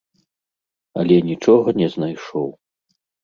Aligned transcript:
Але 1.01 1.15
нічога 1.29 1.69
не 1.83 1.87
знайшоў. 1.97 2.47